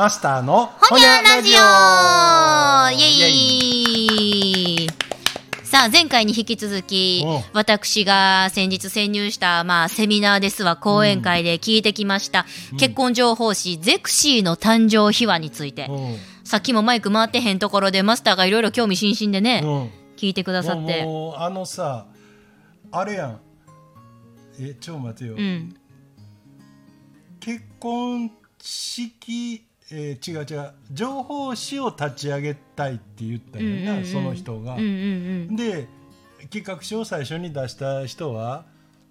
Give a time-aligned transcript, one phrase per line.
[0.00, 2.98] マスターのほにゃラジオ。
[2.98, 3.28] イエ
[4.86, 4.88] イ。
[5.62, 7.28] さあ、前回に引き続きう。
[7.28, 12.46] ん、私が先日潜入した、まあ、セミナーですわ、講演会で聞いてきました、
[12.78, 15.92] 結婚情報誌、ゼクシーの誕生秘話について、う。
[15.92, 19.66] んさっきもマイク回ってへんところで、マスターがいろいろ興味津々でね、う。
[19.66, 21.02] ん聞いてくださって。
[21.36, 22.06] あのさ
[22.90, 23.40] あれやん。
[24.58, 25.76] えちょ待てよ、うん。
[27.38, 34.82] 結婚式えー違う違う情報誌を立ち上げたいって言ったよな、うんうんうんその人がうんう。
[34.82, 34.88] んう
[35.52, 35.56] ん。
[35.56, 35.88] で
[36.50, 38.64] 企画書を最初に出した人は、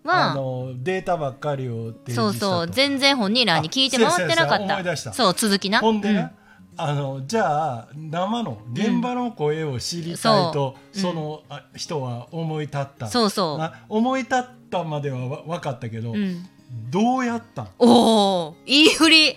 [0.03, 4.95] はあのデータばっかりをそうそう、全然本人らに聞いて回ってなかっ。
[4.95, 5.79] したたそう、続きな。
[5.79, 6.31] ほんでな、うん
[6.81, 13.57] あのじゃあ生の現場の声を知りたいと、うんその、あ人は思い立ったそうそう。
[13.57, 16.47] な思い立ったまではわ分かったけど、うん。
[16.89, 19.35] どうやったん、おお、いい振り。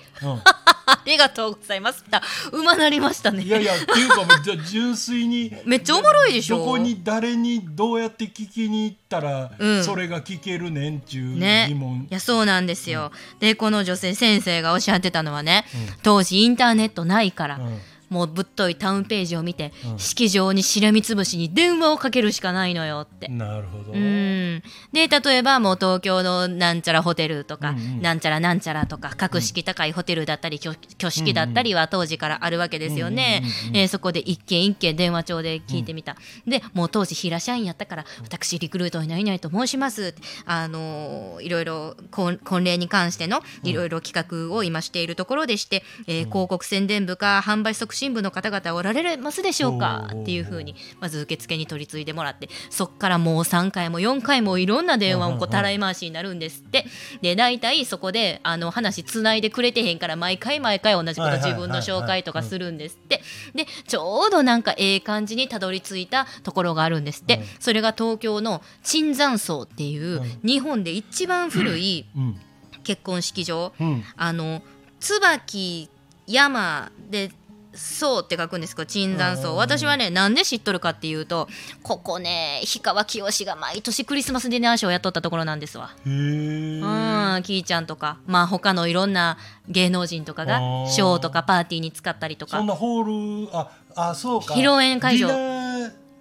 [0.86, 2.04] う ありがとうございます。
[2.52, 3.42] うまなりましたね。
[3.42, 5.52] ん、いやいやっていうかもうじゃあ純粋に。
[5.64, 6.58] めっちゃおもろいでしょ。
[6.58, 9.84] どこに誰にどうやって聞きに行ったら、うん。
[9.84, 11.66] それが聞けるねんっちゅうね。
[11.68, 15.94] 疑問、いやそうなんですよ、でこの女性先生がおっしゃってたのはね、うん。
[16.02, 17.80] 当時インターネットないから、うん
[18.12, 19.98] もうぶっといタウンページを見て、うん。
[19.98, 23.28] 式場にしらみつぶしに電話をかけるしかないのよって。
[23.28, 24.62] なるほど、うん。
[24.92, 28.02] で例えばもう東京のなんちゃらホテルとか、うんうん。
[28.02, 33.40] なんちゃらなんちゃらとか格式高いホテルだったり挙挙式だったりは当時からあるわけですよね。
[33.42, 33.76] うんうんうんうん。
[33.76, 36.16] えーそこで一件一件電話帳で聞いてみた、
[36.46, 40.14] でもう当時平社員やったから私リクルートにないないと申します
[40.46, 50.10] あのーいろいろ婚婚礼に関してのいろいろ企画を今しているところでして、えー広告宣伝部か販売促進部の方々おられますでしょうか？
[50.12, 56.86] っていうふうにまず受付に取り次いでもらってそっからもう3回も4回もいろんな電話をこうたらい回しになるんですって。
[57.20, 63.22] で大体そこであの話つないでくれてへんから毎回毎回同じこと自分の紹介とかするんですって。
[63.54, 67.44] でちょうどなんかええ感じにたどり着いたところがあるんですって、うん。
[67.60, 70.40] それが東京の椿山荘っていううん。
[70.42, 72.40] 日本で一番古いうん。
[72.84, 73.72] 結婚式場。
[73.78, 74.04] うん。
[74.16, 74.62] あの
[74.98, 75.88] 椿
[76.26, 77.30] 山で
[77.74, 79.52] そうって書くんですけど椿山荘。
[79.52, 79.56] うん。
[79.56, 81.48] 私はねなんで知っとるかっていうと
[81.82, 85.90] ここね氷川きよしが毎年クリスマスディナーショーをやっとったところなんですわ。
[86.06, 89.38] うん、キーちゃんとか、まあ他のいろんな
[89.68, 92.58] 芸能人とかがショーとかパーティーに使ったりとか。
[92.58, 94.54] そんなホールああそうか。
[94.54, 95.28] 披露宴会場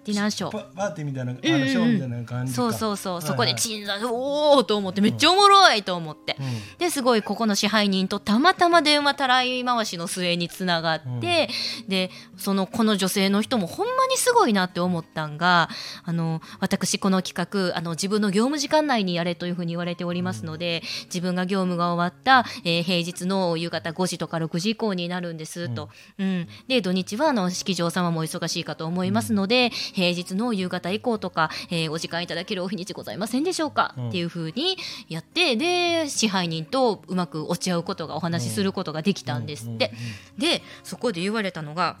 [0.04, 0.50] ディナーショー。
[0.50, 1.68] パパーティーみたいなあのうんうんうん。
[1.68, 2.56] ショーみたいな感じか。
[2.56, 6.78] そうそうそう、そこで鎮座おおと思ってめっちゃおもろいと思って、うん。
[6.78, 11.48] ですごいここの支配人とたまたま電話たらい回しの末につながって、
[11.88, 15.68] でそのこの女性の人もほんまにすごいなって思ったんが
[16.04, 25.88] あの私この企画あの自分の業務時間内にやれというふうに言われておりますので、自分が業務が終わった、えー平日の夕方5時とか6時以降になるんですと、
[26.18, 26.48] うん。
[26.68, 34.08] で土日はあの式場様も忙しいかと思いますので、平日の夕方以降とか、えーお時間いただけるお日にちございませんでしょうか、うん。
[34.08, 34.76] っていうふうに
[35.08, 39.92] やってで支配人とうまく落ち合うことがお話しすることができたんですって。
[40.38, 41.96] でそこで言われたのが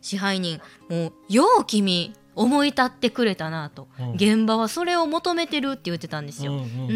[0.00, 4.12] 支配人もうよう君思い立ってくれたなと、うん。
[4.14, 6.52] 現場はそれを求めてるって言ってたんですよ。
[6.52, 6.78] うんうんうんうん。
[6.78, 6.90] うんう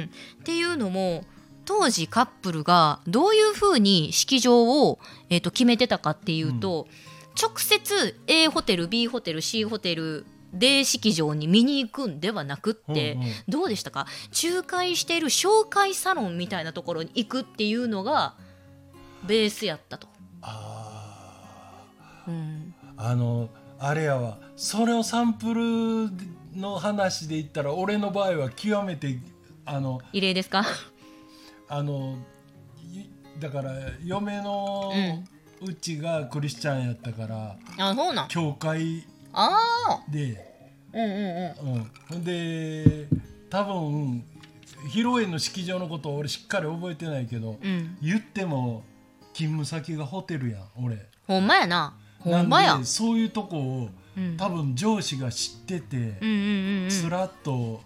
[0.00, 1.24] ん、っていうのも
[1.64, 4.98] 当時カップルがどういうふうに式場を、
[5.30, 6.86] えー、と決めてたかっていうと、
[7.40, 13.28] 直接 A ホテル B ホテル C ホテルで式場に見に行くんではなくって、うんうん。
[13.48, 14.06] どうでしたか？
[14.42, 18.34] 仲介している紹介サロンみたいなところに行くっていうのが
[19.26, 20.06] ベースやったと。
[20.42, 21.82] あ
[22.28, 22.74] うん。
[22.96, 23.48] ーあの
[23.80, 24.38] あれやわ。
[24.56, 26.10] それをサンプル
[26.56, 29.18] の話で言ったら俺の場合は極めて
[29.64, 30.64] あの異例ですか？
[31.68, 32.16] あの
[32.92, 33.72] いだから
[34.04, 34.96] 嫁のう
[35.72, 38.28] ちがクリスチャンやったから、あそうなん？
[38.28, 40.36] 教会あで、
[40.92, 41.74] あうんうんうん。
[41.74, 43.06] うん、ほんで
[43.48, 44.24] 多分
[44.88, 47.96] 披露宴の式場のことを俺しっかり覚えてないけど、うん。
[48.02, 48.82] 言っても
[49.32, 51.08] 勤務先がホテルやん俺。
[51.26, 51.96] ほんまやな。
[52.20, 52.78] ほんまや。
[52.84, 54.36] そういうとこをうん。
[54.36, 56.88] 多分上司が知ってて、うんうんうんうん。
[56.90, 57.82] つらっと、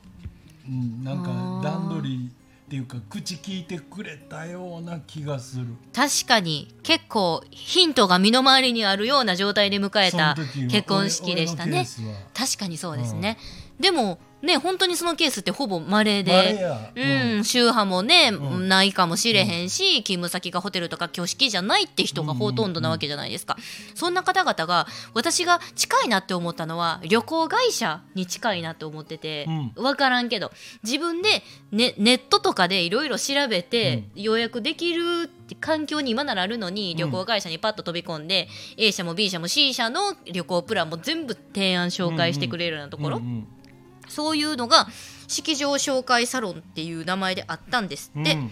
[0.68, 1.30] うん、なんか
[1.62, 2.30] 段取り
[2.68, 5.68] っていうか口聞いてくれたような気がする。
[5.94, 10.36] 確かに結構ヒントが身の回りにあるような状態で迎えた
[10.70, 11.86] 結婚式でしたね。
[12.34, 13.38] 確かにそうですね、
[13.80, 16.32] でもね本当にそのケースってほぼ稀で。
[16.32, 16.92] 稀や。
[16.94, 18.68] うん、宗派もね、うん。
[18.68, 23.56] ないかもしれへんし、勤務先がホテルとか挙式じゃないって人がほとんどなわけじゃないですか、
[23.94, 29.46] そんな方々が私が近いなって思ったのは旅行会社に近いなって思ってて、
[29.76, 30.52] う分からんけど
[30.82, 31.42] 自分で
[31.72, 36.96] ネネットとかでいろいろ調べて予約できるって環境に今ならあるのにん。
[36.96, 43.48] 旅行会社にパッと飛び込んで、A 社も B 社も C 社の旅行プランも全部提案紹介してくれるようなところ、うんうん
[44.08, 44.88] そういうのが
[45.26, 48.48] 式場紹介サロンっていう名前であったんですって、うん。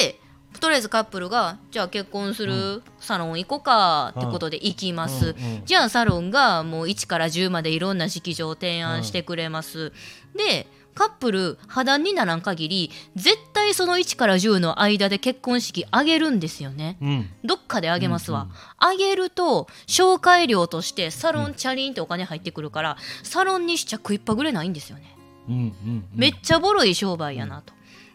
[0.00, 0.20] で
[0.60, 9.92] とりあえずカップルがじゃあ結婚するサロン行こうかってことで行きます、うんうんじゃあサロンがもう1から10までいろんな式場を提案してくれます、
[10.36, 16.96] でカップル破談にならん限り絶対その1から10の間で結婚式挙げるんですよね。
[17.00, 17.30] うん。
[17.44, 25.16] どっかであげますわ、うんうんあげると紹介料としてサロンチャリンってお金入ってくるから、サロンにしちゃ食いっぱぐれないんですよね。
[25.48, 26.04] うんうん。
[26.14, 27.72] めっちゃボロい商売やなと。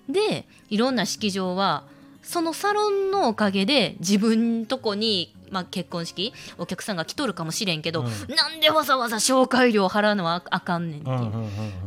[0.07, 1.83] でいろんな式場は
[2.21, 8.35] そのサロンのおかげで自分とこに、まあ、結婚式お客さんが来とるかもしれんけど、うん。
[8.35, 11.31] なんでわざわざ紹介料払うのはあかんねんっていう、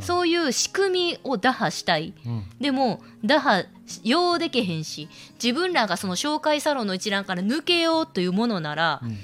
[0.01, 2.13] そういう仕組みを打破したい。
[2.25, 2.43] うん。
[2.59, 3.65] でも打破
[4.03, 5.09] ようでけへんし
[5.43, 9.17] 自分らがその紹介サロンの一覧から抜けようというものなら、うん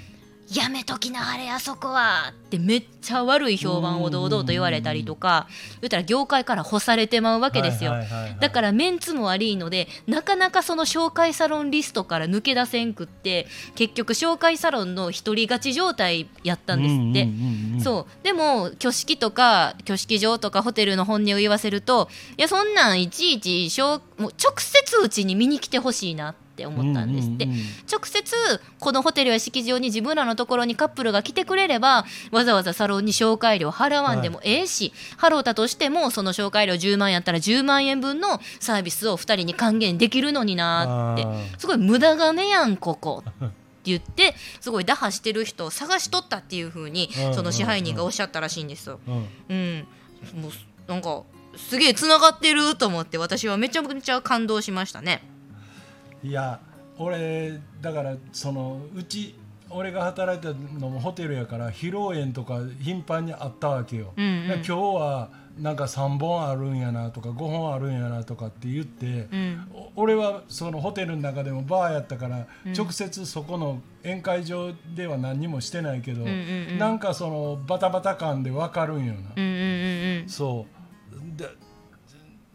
[0.53, 2.33] やめときなあれあそこは。
[2.33, 5.47] ってめっちゃ悪い評判を堂々と言われたりとか
[5.81, 7.93] 言ったら業界から干されてまうわけですよ。
[8.39, 17.83] だからメンツも悪いのでなかなかその紹介サロンリストから抜け出せんくって結局紹介サロンの一人勝ち状態やったんですって。
[17.83, 18.23] そう。
[18.23, 27.47] でも挙式とか挙式場とかホテルの本音を言わせるといやそんなんいちいちしょうもう直接うちに見に来てほしいなって思ったんですって、
[27.91, 41.27] 直接このホテルや式場に自分らのところにカップルが来てくれればわざわざサロンに紹介料払わんでもええし、払うたとしてもその紹介料10万円やったら10万円分のサービスを2人に還元できるのになって。
[41.57, 43.23] すごい無駄金やんここ。
[43.25, 43.33] っ
[43.81, 48.99] て言ってすごい打破してる人を探しとったっていう風にうんうんうんその支配人がおっしゃったらしいんですよ。
[49.07, 49.27] うん。
[49.49, 49.87] うん、
[50.41, 50.51] もう
[50.91, 51.23] なんか
[51.55, 55.23] すげえつながってると思って私はめちゃめちゃ感動しましたね。
[56.23, 56.59] いや
[56.97, 59.35] 俺だからそのうち
[59.69, 60.49] 俺が働いた
[60.79, 64.45] のもホテルやから披露宴とか頻繁にあったわけよ、うんうん。
[64.45, 65.29] 今日は
[65.59, 69.67] なんか3本あるんやなとか5本あるんやなとかって言って、うん。
[69.73, 72.73] お俺はそのホテルの中でもバーやったから、うん。
[72.73, 76.33] 直接そこの宴会場では何にもしてないけど、うんうん
[76.71, 76.77] うん。
[76.79, 80.78] なんかそのバタバタ感で分かるんよな、うんうんうんそう。
[80.78, 80.78] で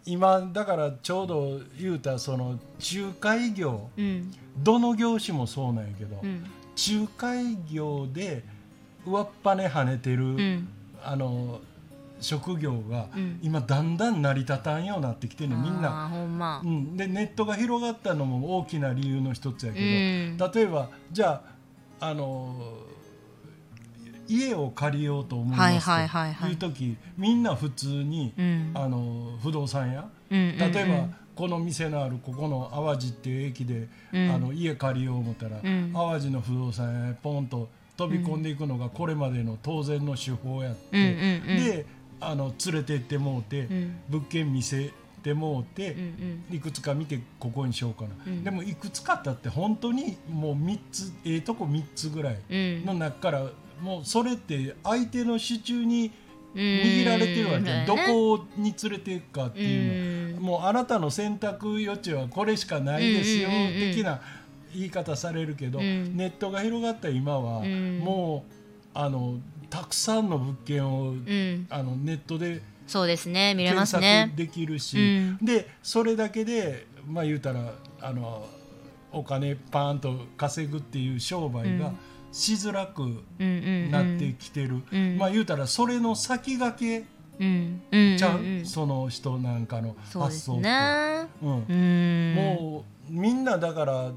[0.06, 4.04] 今だからちょうど言うたその仲介業うん。
[4.04, 6.44] うんどの業種もそうなんやけど、うん。
[6.76, 8.44] 仲介業で
[9.04, 10.68] 上っぱね跳ねてる、うん。
[11.02, 11.60] あの
[12.20, 13.40] 職業がうん。
[13.42, 16.08] 今だんだん成り立たんようになってきてるのみんな、
[16.38, 16.62] ま。
[16.64, 20.52] うん、でネットが広がったのも大きな理由の一つやけど、うん。
[20.54, 21.42] 例えばじゃ
[21.98, 22.54] ああの
[24.28, 26.70] 家を借りようと思いはいますはいはいはいとい。
[26.70, 28.70] う時みんな普通に、うん。
[28.74, 30.08] あの不動産屋。
[30.30, 34.30] うん例えば、この店のあるここの淡路っていう駅で、うん。
[34.30, 35.92] あの家借りよう思ったら、ん。
[35.92, 41.14] 淡路の不動産屋へポンと飛び込んでいくのがこれまでの当然の手法やって、
[41.46, 41.86] で
[42.20, 44.00] あの連れてってもうて、ん。
[44.08, 44.90] 物件見せ
[45.22, 45.96] てもうて、
[46.50, 48.44] いくつか見てここにしようかな、うん。
[48.44, 52.84] でもいくつかだって本当にもう3つええとこ3つぐらいうん。
[52.84, 53.46] の中から、
[53.80, 56.10] もうそれって相手の手中に
[56.54, 60.42] 握られてるわけ、うんどこに連れていくかっていうの、うん。
[60.44, 64.20] もうあなたの選択余地はこれしかないですよ、的な
[64.72, 66.16] 言い方されるけど、うん。
[66.16, 67.98] ネットが広がった今は、うん。
[67.98, 68.52] もう
[68.94, 71.66] あのたくさんの物件を、うん。
[71.70, 73.54] あのネットでそうですね。
[73.54, 74.26] 見れま検すね。
[74.30, 75.38] 索できるし、うん。
[75.44, 78.46] でそれだけでまあ言うたらあの
[79.10, 81.98] お金パーンと稼ぐっていう商売がうん
[82.34, 85.16] しづらくうんうんなってきてる、うん。
[85.16, 87.06] まあ言うたらそれの先駆け
[87.38, 87.80] うん。
[87.92, 88.18] うん。
[88.18, 90.62] ちゃう、うんうんその人なんかの発想って。
[90.62, 91.64] ねうん。
[91.68, 92.34] うん。
[92.34, 94.10] もうみんなだから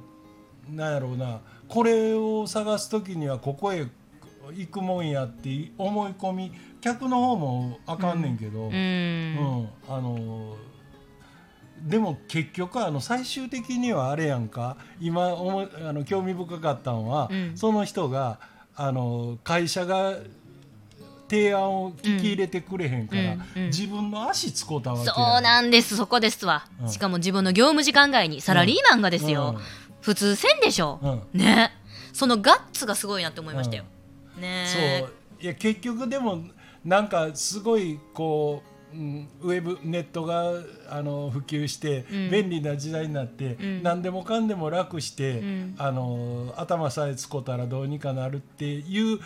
[0.69, 1.41] なんやろうな。
[1.67, 3.85] これを探す時にはここへ
[4.51, 8.73] 行くもんやって思い込み客の方もあかんねんけど、ううん。
[8.73, 9.69] ん。
[9.87, 10.55] あの
[11.87, 14.77] でも結局あの最終的にはあれやんか。
[14.99, 17.57] 今思いあの興味深かったのは、うん。
[17.57, 18.39] その人が
[18.75, 20.15] あの会社が
[21.29, 25.13] 提案を聞き入れてくれへんから、うんうん自分の足つこうたわけや。
[25.13, 25.97] そうなんです。
[25.97, 26.89] そこですわ、うん。
[26.89, 29.61] しかも自分の業務時間外にサラリーマンがですよ、うん。
[30.01, 31.39] 普通せんでしょ、うん。
[31.39, 31.71] ね。
[32.13, 33.83] そのガッツがすごいなって思いましたよ、
[34.37, 34.65] ね。
[35.01, 35.13] そう。
[35.39, 36.43] いや結局でも
[36.83, 40.53] なんかすごいこううんウェブネットが
[40.89, 42.31] あの普及してうん。
[42.31, 43.83] 便利な時代になって、うん。
[43.83, 45.75] 何でもかんでも楽して、うん。
[45.77, 49.19] あの頭さえつこたらどうにかなるっていう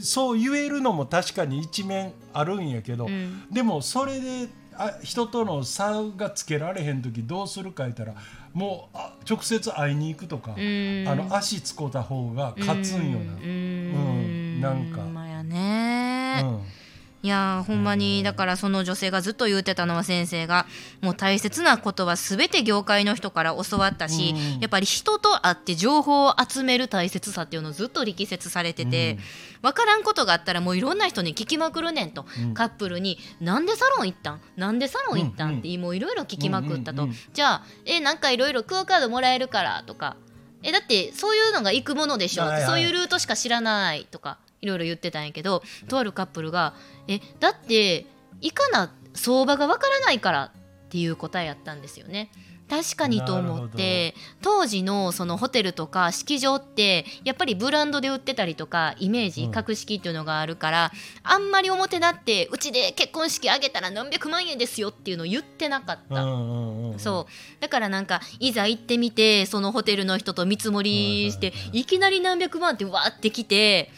[0.00, 3.46] そう言えるのも確かに一面あるんやけど、うん。
[3.50, 8.14] でもそれであ人との差がつけられへん時どうするか言ったら
[8.54, 11.04] もうあ直接会いに行くとか、うん。
[11.08, 13.34] あの足つこた方が勝つんよな。
[13.34, 14.58] ううん。
[14.58, 14.60] ん。
[14.60, 15.02] なんか。
[15.02, 16.79] まやね、うん
[17.22, 20.64] いやーほんまにだからその女性がずっと言うてたのは先生が
[21.02, 24.60] もう大切なことは全て業界の人から教わったし、うん。
[24.60, 29.18] やっぱり人と会って情報を集める大切さっていうのをずっと力説されてて、
[29.60, 32.54] 分からんことがあったらもういろんな人に聞きまくるねんと、うん。
[32.54, 34.40] カップルに「なんでサロン行ったん？
[34.56, 37.18] なんでサロン行ったん?」ってもういろいろ聞きまくったと、うんうんうん。
[37.34, 40.16] じゃあ「えなんかいろいろクオカードもらえるから」とか
[40.62, 42.66] 「えだってそういうのが行くものでしょ、はいはい。
[42.66, 46.74] そういうルートしか知らない」とかいろいろ言ってたんやけどとあるカップルが
[47.10, 48.06] 「えだって
[48.40, 50.52] 行かな相場がわからないから」
[50.86, 52.30] っていう答えやったんですよね。
[52.70, 59.50] 確かにと思って当時のそのホテルとか式場ってやっぱりブランドで売ってたりとかイメージうん。
[59.50, 60.92] 格式っていうのがあるから、
[61.24, 66.22] あんまり表立ってうちで結婚式挙げたら何百万円ですよっていうのを言ってなかった。
[66.22, 67.60] うんうんうんそう。
[67.60, 73.90] だからなんかいざ行ってみてそのホテルの人と見積もりして、はいきなり何百万ってわーってきて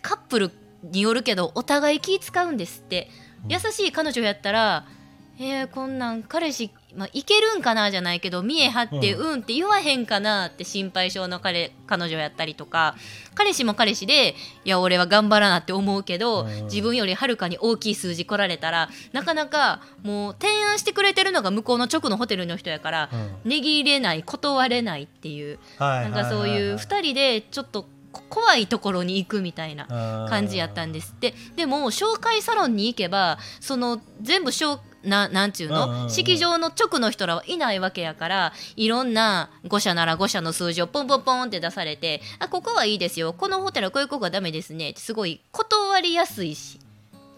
[0.00, 0.50] カップル
[0.92, 3.10] によるけどお互い気使うんですって、
[3.44, 3.52] うん。
[3.52, 4.86] 優しい彼女やったら
[5.38, 12.96] 「えー、こんなん彼氏、まあ、いけるんかな?」じゃないけど見え張って「ううん」って言わへんかなって心配性の彼彼女やったりとか
[13.34, 16.64] 彼氏も彼氏で「いや俺は頑張らな」って思うけど、うん。
[16.64, 23.36] 自分よりはるかに大きい数字来られたらなかなかもう提案してくれてるのが向こうの直のホテルの人やから、うん。
[23.44, 25.58] 値切れない断れないっていう。
[25.78, 27.88] はいなんかそういう2人でちょっとこ
[28.28, 29.86] 怖いところに行くみたいな
[30.28, 31.34] 感じやったんですって。
[31.56, 43.32] でも紹介サロンに行けばその全部紹ななんちゅうの、式場の直の人らはいないわけやからいろんな5社なら5社の数字をポンポンポンって出されてあここはいいですよ。
[43.32, 46.80] このホテルはこういう子がダメですねってすごい断りやすいし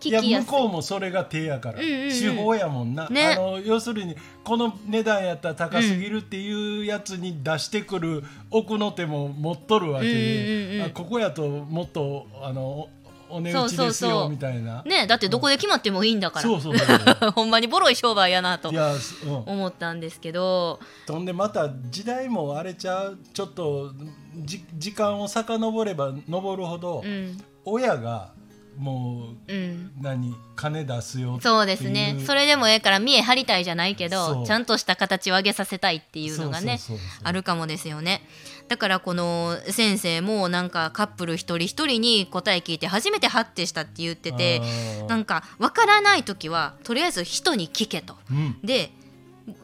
[0.04, 2.10] いや向こうもそれが手やから、うんうんうん。
[2.10, 3.32] 手法やもんな、ね。
[3.32, 12.88] あの要するにこの値段やったら高すぎるっていうやつに出してくる奥の手も持っとるわけで、うんうんうんあここやともっとあのお
[13.30, 14.82] お値打ちですよみたいな。
[14.84, 16.84] ねだってどこで決まってもいいんだから、そうそうそ
[17.28, 20.80] う ほんまにボロい商売やなといや、うん、思ったんですけど。
[21.06, 23.18] とんでまた時代もあれちゃう。
[23.32, 23.92] ちょっと
[24.36, 27.38] じ時間を遡れば登るほど、うん
[27.70, 28.32] 親が
[28.78, 32.16] もううん何金出すよそうですね。
[32.24, 36.78] それでもええから見え張りたいじゃないけどちゃんとした形を上げさせたいっていうのがね
[37.22, 38.22] あるかもですよね。
[38.68, 44.60] だからこの先生もなんかカップル一人一人に答え聞いて初めてハッてしたって言ってて
[45.08, 48.16] なんかわからない時はとりあえず人に聞けと。
[48.30, 48.58] うん。
[48.62, 48.92] で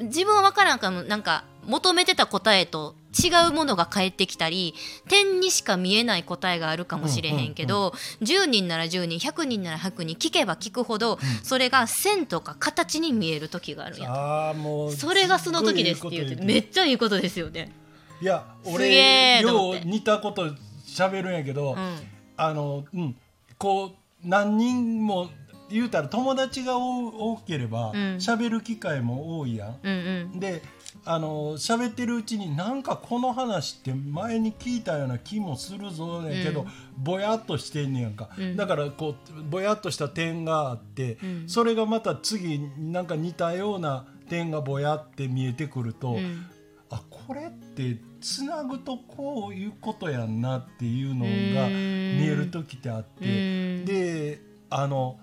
[0.01, 4.75] 自分は分からんかもなんか求めてた答えと違うものが返ってきたり
[5.09, 14.13] 点にしか見えない答えがあるかもしれへんけど、10人なら10人100人なら100人聞けば聞くほど、それが線とか形に見える時があるやん。
[14.13, 17.73] ああもうそれがその時ですって言ってめっちゃいいことですよね。
[18.21, 20.51] いや俺よう似たこと
[20.87, 21.99] 喋るんやけど、うん。
[22.37, 23.17] あのうん
[23.59, 25.31] こう何人も
[25.71, 27.97] 言うたら友達が多多ければうん。
[28.17, 29.79] 喋、る機会も多いやん。
[29.83, 30.41] うんうん。
[30.41, 30.63] で
[31.07, 36.69] あの喋ってるうちになんかこの話って前に聞いたような気もするぞやけど、うん。
[36.97, 38.57] ぼやっとしてんねやんか、うん。
[38.57, 41.45] だからこうぼやっとした点があって、うん。
[41.47, 46.47] それがまた次なんか似たような点がぼやって見えてくると、うん。
[46.91, 51.55] あこれってつなぐとこういうことやんなっていうのうん。
[51.55, 53.85] が見える時ってあって、うん。
[53.85, 55.19] であの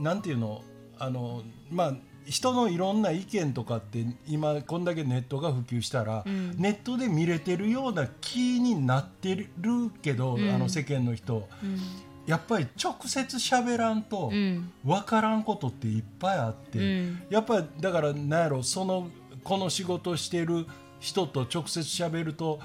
[0.00, 0.62] なんていうの？
[0.98, 1.94] あのまあ
[2.26, 6.56] 人のいろんな意見とかって今こんだけネットが普及したら、うん。
[6.56, 10.50] ネットで見れてるような気になってるけど、うん。
[10.50, 11.48] あの世間の人。
[11.62, 11.78] うん。
[12.26, 14.72] やっぱり直接喋らんとうん。
[14.84, 16.78] 分からんことっていっぱいあって。
[16.78, 17.22] うん。
[17.28, 19.08] やっぱりだからなんやろその
[19.42, 20.66] この仕事してる
[21.00, 22.60] 人と直接喋ると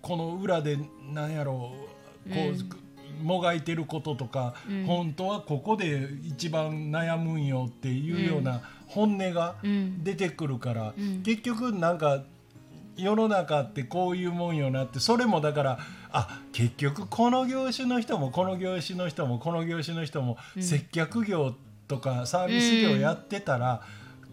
[0.00, 0.78] この裏で
[1.12, 1.76] なんやろこ
[2.30, 2.81] う、
[3.22, 4.84] もがいてることとか、うん。
[4.84, 10.04] 本当はここで一番悩むんよっていうような本音がうん。
[10.04, 11.22] 出てくるから、うん。
[11.22, 12.22] 結局なんか
[12.96, 15.78] 世の中ってこういうもんよなってそれもだから
[16.10, 20.62] あ結局この業種の人もこの業種の人もこの業種の人もうん。
[20.62, 21.54] 接客業
[21.88, 23.82] とかサービス業やってたら、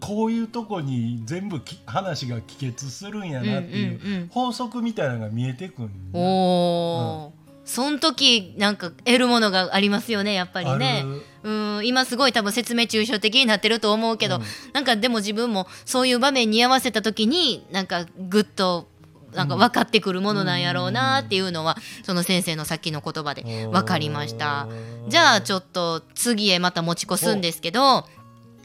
[0.00, 7.39] こういうとこに全部き話が帰結するんやなっていう法則みたいなのが見えてくるんだおー
[7.70, 11.04] その時なんか得るものがありますよねやっぱりね。
[11.42, 14.42] うん今すごい多分説明抽象的になってると思うけど、うん。
[14.74, 18.88] なんかでも自分もそういう場面に合わせた時になんかぐっと
[19.32, 24.66] なんか分かってくるものなんやろうなっていうのは、その先生のさっきの言葉で分かりました。
[25.08, 28.04] じゃあちょっと次へまた持ち越すんですけど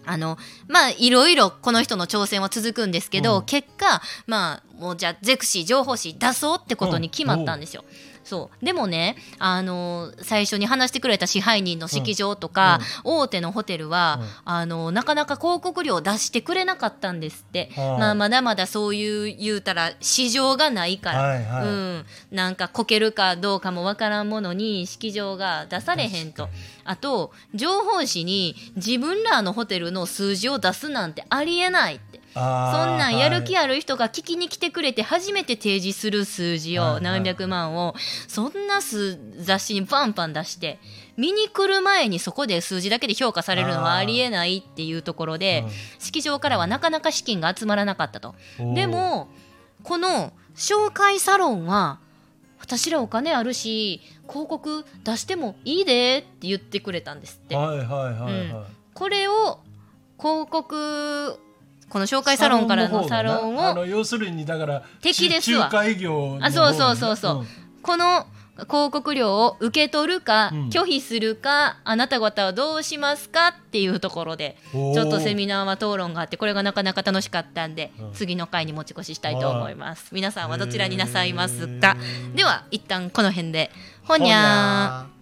[0.07, 3.45] あのまあいろいろこの人の挑戦は続くんですけど、うん。
[3.45, 7.83] 結果まあもうじゃあゼクシー情報誌出そうってことに決まったんですよ。
[8.25, 8.65] そう。
[8.65, 14.27] でもねあの最初に話してくれた支配人の式場とか、大手のホテルは、うん。
[14.45, 21.65] あのなかなか広告料を出してくれなかったんですって、はいまあ、まだまだそういう言うたら市場がないから、はいはい。
[21.65, 26.49] うん、なんかこけるかどうかもわからんものに式場が出されへんと。
[26.83, 37.95] あと情報誌に自分らのホテルの数字を出すなんてありえないってそんなんやる気はいある人が聞きに来てくれて初めて提示する数字を何百万を。
[38.27, 40.79] そんな数雑誌にバンバン出して
[41.15, 45.71] 見に来る前にそこで数字だけで評価されるのはありえないっていうところでうん。
[45.99, 48.35] 式場からはなかなか資金が集まらなかったと。
[48.73, 49.29] でも
[49.83, 51.99] この紹介サロンは
[52.59, 57.55] 私らお金あるし広告出してもいいでって言ってくれたんですって。
[57.55, 58.65] はいはいはいはい、うん。
[58.93, 59.59] これを
[60.17, 61.39] 広告
[61.89, 65.69] この紹介サロンからのサロンをあの要するにだから敵ですわ。
[65.71, 67.45] あそうそうそうそう。
[67.81, 68.25] この
[68.55, 70.69] 広告料を受け取るかうん。
[70.69, 78.13] 拒否するかあなた方はどうしますかっていうところでちょっとセミナーは討論があってこれがなかなか楽しかったんでうん。
[78.13, 80.07] 次の回に持ち越ししたいと思います。
[80.13, 81.97] 皆さんはどちらになさいますか？
[82.33, 83.71] では一旦この辺で。
[84.03, 85.14] ほにゃー